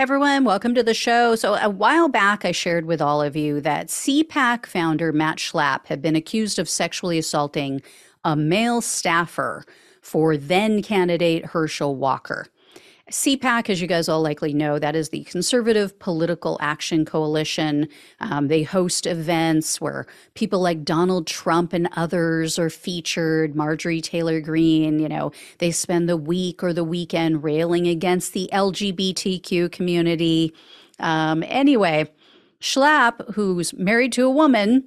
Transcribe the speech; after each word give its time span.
everyone, 0.00 0.44
welcome 0.44 0.74
to 0.74 0.82
the 0.82 0.94
show. 0.94 1.34
So, 1.34 1.56
a 1.56 1.68
while 1.68 2.08
back, 2.08 2.46
I 2.46 2.52
shared 2.52 2.86
with 2.86 3.02
all 3.02 3.20
of 3.20 3.36
you 3.36 3.60
that 3.60 3.88
CPAC 3.88 4.64
founder 4.64 5.12
Matt 5.12 5.36
Schlapp 5.36 5.84
had 5.84 6.00
been 6.00 6.16
accused 6.16 6.58
of 6.58 6.70
sexually 6.70 7.18
assaulting 7.18 7.82
a 8.24 8.34
male 8.34 8.80
staffer 8.80 9.62
for 10.00 10.38
then 10.38 10.80
candidate 10.80 11.44
Herschel 11.44 11.96
Walker. 11.96 12.46
CPAC, 13.10 13.68
as 13.68 13.80
you 13.80 13.88
guys 13.88 14.08
all 14.08 14.22
likely 14.22 14.54
know, 14.54 14.78
that 14.78 14.94
is 14.94 15.08
the 15.08 15.24
Conservative 15.24 15.98
Political 15.98 16.58
Action 16.60 17.04
Coalition. 17.04 17.88
Um, 18.20 18.46
they 18.46 18.62
host 18.62 19.04
events 19.04 19.80
where 19.80 20.06
people 20.34 20.60
like 20.60 20.84
Donald 20.84 21.26
Trump 21.26 21.72
and 21.72 21.88
others 21.96 22.56
are 22.56 22.70
featured, 22.70 23.56
Marjorie 23.56 24.00
Taylor 24.00 24.40
Greene, 24.40 25.00
you 25.00 25.08
know, 25.08 25.32
they 25.58 25.72
spend 25.72 26.08
the 26.08 26.16
week 26.16 26.62
or 26.62 26.72
the 26.72 26.84
weekend 26.84 27.42
railing 27.42 27.88
against 27.88 28.32
the 28.32 28.48
LGBTQ 28.52 29.72
community. 29.72 30.54
Um, 31.00 31.42
anyway, 31.48 32.08
Schlapp, 32.60 33.34
who's 33.34 33.74
married 33.74 34.12
to 34.12 34.24
a 34.24 34.30
woman, 34.30 34.84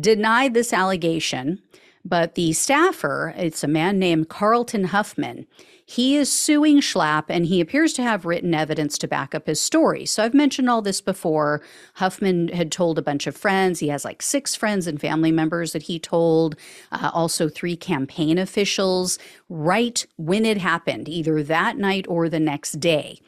denied 0.00 0.54
this 0.54 0.72
allegation. 0.72 1.60
But 2.08 2.36
the 2.36 2.54
staffer, 2.54 3.34
it's 3.36 3.62
a 3.62 3.68
man 3.68 3.98
named 3.98 4.30
Carlton 4.30 4.84
Huffman, 4.84 5.46
he 5.84 6.16
is 6.16 6.30
suing 6.30 6.80
Schlapp 6.80 7.24
and 7.28 7.46
he 7.46 7.62
appears 7.62 7.94
to 7.94 8.02
have 8.02 8.26
written 8.26 8.52
evidence 8.52 8.98
to 8.98 9.08
back 9.08 9.34
up 9.34 9.46
his 9.46 9.58
story. 9.58 10.04
So 10.04 10.22
I've 10.22 10.34
mentioned 10.34 10.68
all 10.68 10.82
this 10.82 11.00
before. 11.00 11.62
Huffman 11.94 12.48
had 12.48 12.70
told 12.70 12.98
a 12.98 13.02
bunch 13.02 13.26
of 13.26 13.34
friends. 13.34 13.80
He 13.80 13.88
has 13.88 14.04
like 14.04 14.20
six 14.20 14.54
friends 14.54 14.86
and 14.86 15.00
family 15.00 15.32
members 15.32 15.72
that 15.72 15.84
he 15.84 15.98
told, 15.98 16.56
uh, 16.92 17.10
also 17.14 17.48
three 17.48 17.74
campaign 17.74 18.36
officials, 18.36 19.18
right 19.48 20.06
when 20.16 20.44
it 20.44 20.58
happened, 20.58 21.08
either 21.08 21.42
that 21.42 21.78
night 21.78 22.04
or 22.06 22.28
the 22.28 22.40
next 22.40 22.80
day. 22.80 23.18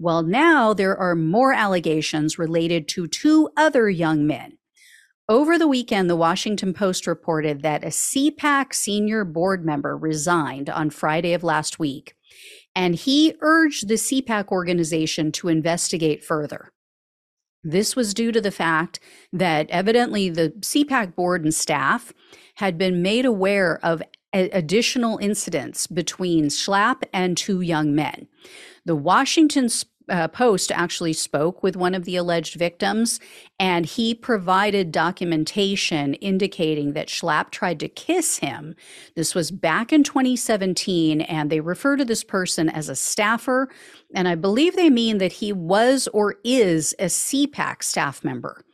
Well, 0.00 0.24
now 0.24 0.74
there 0.74 0.96
are 0.96 1.14
more 1.14 1.52
allegations 1.52 2.36
related 2.36 2.88
to 2.88 3.06
two 3.06 3.48
other 3.56 3.88
young 3.88 4.26
men. 4.26 4.57
Over 5.30 5.58
the 5.58 5.68
weekend, 5.68 6.08
the 6.08 6.16
Washington 6.16 6.72
Post 6.72 7.06
reported 7.06 7.60
that 7.60 7.84
a 7.84 7.88
CPAC 7.88 8.72
senior 8.72 9.26
board 9.26 9.62
member 9.62 9.94
resigned 9.94 10.70
on 10.70 10.88
Friday 10.88 11.34
of 11.34 11.44
last 11.44 11.78
week, 11.78 12.14
and 12.74 12.94
he 12.94 13.34
urged 13.42 13.88
the 13.88 13.96
CPAC 13.96 14.48
organization 14.48 15.30
to 15.32 15.48
investigate 15.48 16.24
further. 16.24 16.72
This 17.62 17.94
was 17.94 18.14
due 18.14 18.32
to 18.32 18.40
the 18.40 18.50
fact 18.50 19.00
that 19.30 19.68
evidently 19.68 20.30
the 20.30 20.50
CPAC 20.60 21.14
board 21.14 21.44
and 21.44 21.52
staff 21.52 22.14
had 22.54 22.78
been 22.78 23.02
made 23.02 23.26
aware 23.26 23.78
of 23.84 24.02
additional 24.32 25.18
incidents 25.18 25.86
between 25.86 26.46
Schlapp 26.46 27.02
and 27.12 27.36
two 27.36 27.60
young 27.60 27.94
men. 27.94 28.28
The 28.86 28.96
Washington 28.96 29.68
uh, 30.08 30.28
Post 30.28 30.72
actually 30.72 31.12
spoke 31.12 31.62
with 31.62 31.76
one 31.76 31.94
of 31.94 32.04
the 32.04 32.16
alleged 32.16 32.54
victims, 32.54 33.20
and 33.58 33.86
he 33.86 34.14
provided 34.14 34.92
documentation 34.92 36.14
indicating 36.14 36.92
that 36.92 37.08
Schlapp 37.08 37.50
tried 37.50 37.80
to 37.80 37.88
kiss 37.88 38.38
him. 38.38 38.74
This 39.14 39.34
was 39.34 39.50
back 39.50 39.92
in 39.92 40.04
2017, 40.04 41.20
and 41.22 41.50
they 41.50 41.60
refer 41.60 41.96
to 41.96 42.04
this 42.04 42.24
person 42.24 42.68
as 42.68 42.88
a 42.88 42.96
staffer, 42.96 43.68
and 44.14 44.28
I 44.28 44.34
believe 44.34 44.76
they 44.76 44.90
mean 44.90 45.18
that 45.18 45.32
he 45.32 45.52
was 45.52 46.08
or 46.12 46.36
is 46.44 46.94
a 46.98 47.06
CPAC 47.06 47.82
staff 47.82 48.24
member. 48.24 48.64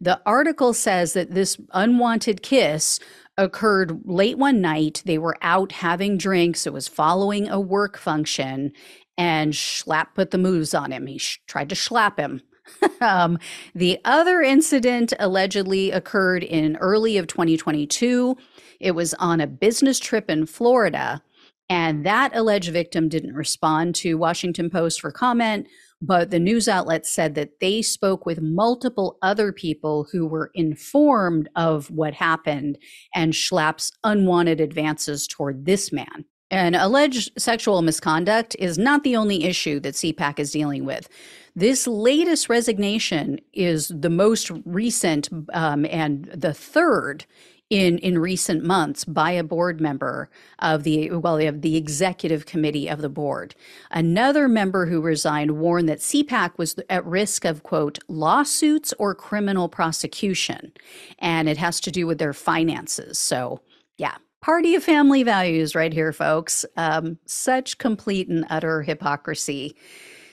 The 0.00 0.20
article 0.24 0.72
says 0.72 1.12
that 1.12 1.32
this 1.32 1.58
unwanted 1.72 2.42
kiss 2.42 2.98
occurred 3.36 4.00
late 4.04 4.38
one 4.38 4.60
night. 4.60 5.02
They 5.04 5.18
were 5.18 5.36
out 5.42 5.72
having 5.72 6.18
drinks. 6.18 6.66
It 6.66 6.72
was 6.72 6.88
following 6.88 7.48
a 7.48 7.60
work 7.60 7.98
function 7.98 8.72
and 9.20 9.52
Schlapp 9.52 10.14
put 10.14 10.30
the 10.30 10.38
moves 10.38 10.72
on 10.72 10.92
him. 10.92 11.06
He 11.06 11.18
sh- 11.18 11.42
tried 11.46 11.68
to 11.68 11.76
slap 11.76 12.18
him. 12.18 12.40
um, 13.02 13.38
the 13.74 13.98
other 14.06 14.40
incident 14.40 15.12
allegedly 15.18 15.90
occurred 15.90 16.42
in 16.42 16.78
early 16.78 17.18
of 17.18 17.26
2022. 17.26 18.34
It 18.80 18.92
was 18.92 19.12
on 19.14 19.42
a 19.42 19.46
business 19.46 19.98
trip 19.98 20.30
in 20.30 20.46
Florida, 20.46 21.20
and 21.68 22.06
that 22.06 22.34
alleged 22.34 22.72
victim 22.72 23.10
didn't 23.10 23.34
respond 23.34 23.94
to 23.96 24.16
Washington 24.16 24.70
Post 24.70 25.02
for 25.02 25.12
comment. 25.12 25.66
But 26.00 26.30
the 26.30 26.40
news 26.40 26.66
outlet 26.66 27.04
said 27.04 27.34
that 27.34 27.60
they 27.60 27.82
spoke 27.82 28.24
with 28.24 28.40
multiple 28.40 29.18
other 29.20 29.52
people 29.52 30.08
who 30.10 30.26
were 30.26 30.50
informed 30.54 31.50
of 31.56 31.90
what 31.90 32.14
happened 32.14 32.78
and 33.14 33.34
Schlapp's 33.34 33.92
unwanted 34.02 34.62
advances 34.62 35.26
toward 35.26 35.66
this 35.66 35.92
man. 35.92 36.24
And 36.50 36.74
alleged 36.74 37.30
sexual 37.40 37.80
misconduct 37.82 38.56
is 38.58 38.76
not 38.76 39.04
the 39.04 39.16
only 39.16 39.44
issue 39.44 39.78
that 39.80 39.94
CPAC 39.94 40.40
is 40.40 40.50
dealing 40.50 40.84
with. 40.84 41.08
This 41.54 41.86
latest 41.86 42.48
resignation 42.48 43.40
is 43.52 43.88
the 43.88 44.10
most 44.10 44.50
recent 44.64 45.28
um, 45.52 45.86
and 45.86 46.24
the 46.26 46.54
third 46.54 47.24
in 47.70 47.98
in 47.98 48.18
recent 48.18 48.64
months 48.64 49.04
by 49.04 49.30
a 49.30 49.44
board 49.44 49.80
member 49.80 50.28
of 50.58 50.82
the 50.82 51.10
well 51.10 51.38
of 51.38 51.62
the 51.62 51.76
executive 51.76 52.44
committee 52.44 52.88
of 52.88 53.00
the 53.00 53.08
board. 53.08 53.54
Another 53.92 54.48
member 54.48 54.86
who 54.86 55.00
resigned 55.00 55.52
warned 55.52 55.88
that 55.88 56.00
CPAC 56.00 56.58
was 56.58 56.74
at 56.90 57.06
risk 57.06 57.44
of 57.44 57.62
quote 57.62 58.00
lawsuits 58.08 58.92
or 58.98 59.14
criminal 59.14 59.68
prosecution, 59.68 60.72
and 61.20 61.48
it 61.48 61.56
has 61.56 61.80
to 61.80 61.92
do 61.92 62.06
with 62.06 62.18
their 62.18 62.32
finances. 62.32 63.18
So 63.18 63.60
yeah, 63.98 64.16
party 64.40 64.74
of 64.74 64.82
family 64.82 65.22
values 65.22 65.74
right 65.74 65.92
here, 65.92 66.12
folks. 66.12 66.64
Um, 66.76 67.18
such 67.26 67.78
complete 67.78 68.28
and 68.28 68.46
utter 68.50 68.82
hypocrisy. 68.82 69.76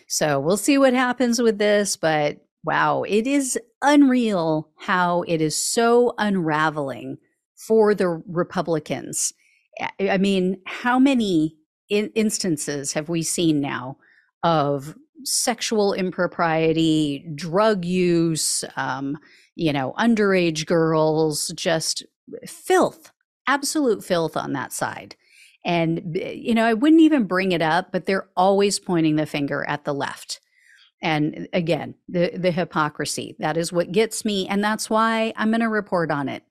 So 0.07 0.39
we'll 0.39 0.57
see 0.57 0.77
what 0.77 0.93
happens 0.93 1.41
with 1.41 1.57
this, 1.57 1.97
but 1.97 2.37
wow, 2.63 3.03
it 3.03 3.27
is 3.27 3.59
unreal 3.81 4.69
how 4.77 5.23
it 5.23 5.41
is 5.41 5.55
so 5.55 6.13
unraveling 6.17 7.17
for 7.55 7.93
the 7.93 8.21
Republicans. 8.27 9.33
I 9.99 10.17
mean, 10.17 10.61
how 10.65 10.97
many 10.97 11.57
in- 11.89 12.11
instances 12.15 12.93
have 12.93 13.09
we 13.09 13.23
seen 13.23 13.59
now 13.59 13.97
of 14.43 14.95
sexual 15.23 15.93
impropriety, 15.93 17.25
drug 17.35 17.83
use, 17.83 18.63
um, 18.75 19.17
you 19.55 19.73
know, 19.73 19.93
underage 19.97 20.65
girls, 20.65 21.51
just 21.55 22.05
filth 22.45 23.11
absolute 23.47 24.03
filth 24.03 24.37
on 24.37 24.53
that 24.53 24.73
side. 24.73 25.15
And, 25.65 26.15
you 26.15 26.53
know, 26.53 26.65
I 26.65 26.73
wouldn't 26.73 27.01
even 27.01 27.25
bring 27.25 27.51
it 27.51 27.61
up, 27.61 27.91
but 27.91 28.05
they're 28.05 28.29
always 28.37 28.79
pointing 28.79 29.15
the 29.15 29.25
finger 29.25 29.65
at 29.67 29.83
the 29.83 29.93
left. 29.93 30.39
And 31.01 31.35
uh, 31.35 31.47
again, 31.53 31.95
the, 32.07 32.31
the 32.35 32.51
hypocrisy 32.51 33.35
that 33.39 33.57
is 33.57 33.73
what 33.73 33.91
gets 33.91 34.23
me. 34.23 34.47
And 34.47 34.63
that's 34.63 34.89
why 34.89 35.33
I'm 35.35 35.49
going 35.49 35.61
to 35.61 35.69
report 35.69 36.11
on 36.11 36.29
it 36.29 36.43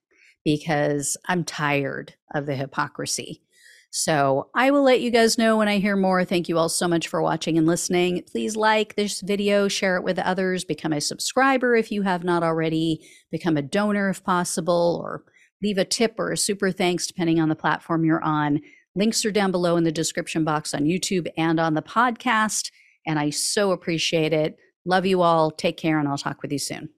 because 0.45 1.17
I'm 1.27 1.45
tired 1.45 2.15
of 2.35 2.47
the 2.47 2.55
hypocrisy. 2.55 3.43
So 3.91 4.51
I 4.55 4.71
will 4.71 4.83
let 4.83 5.01
you 5.01 5.11
guys 5.11 5.39
know 5.39 5.57
when 5.57 5.69
I 5.69 5.79
hear 5.79 5.97
more. 5.97 6.25
Thank 6.25 6.49
you 6.49 6.59
all 6.59 6.69
so 6.69 6.87
much 6.87 7.09
for 7.09 7.23
watching 7.23 7.57
and 7.57 7.67
listening. 7.67 8.23
Please 8.31 8.55
like 8.55 8.95
this 8.95 9.23
video, 9.23 9.69
share 9.69 9.97
it 9.97 10.05
with 10.05 10.19
others, 10.19 10.65
become 10.65 10.93
a 10.93 11.01
subscriber 11.01 11.75
if 11.75 11.91
you 11.91 12.03
have 12.03 12.23
not 12.23 12.43
already, 12.43 13.01
become 13.31 13.57
a 13.57 13.63
donor 13.63 14.11
if 14.11 14.23
possible, 14.23 15.01
or 15.03 15.25
leave 15.63 15.79
a 15.79 15.85
tip 15.85 16.15
or 16.19 16.33
a 16.33 16.37
super 16.37 16.71
thanks, 16.71 17.07
depending 17.07 17.41
on 17.41 17.49
the 17.49 17.55
platform 17.55 18.05
you're 18.05 18.23
on. 18.23 18.61
Links 18.95 19.25
are 19.25 19.31
down 19.31 19.51
below 19.51 19.77
in 19.77 19.85
the 19.85 19.93
description 19.93 20.45
box 20.45 20.73
on 20.75 20.85
YouTube 20.85 21.29
and 21.37 21.61
on 21.61 21.75
the 21.75 21.83
podcast. 21.83 22.71
And 23.07 23.19
I 23.19 23.31
so 23.31 23.73
appreciate 23.73 24.33
it. 24.33 24.57
Love 24.85 25.07
you 25.07 25.23
all. 25.23 25.51
Take 25.51 25.77
care, 25.77 25.99
and 25.99 26.09
I'll 26.09 26.19
talk 26.19 26.43
with 26.43 26.53
you 26.53 26.59
soon. 26.59 26.89